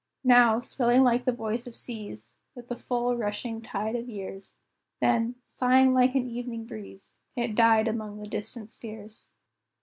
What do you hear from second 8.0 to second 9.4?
the distant spheres.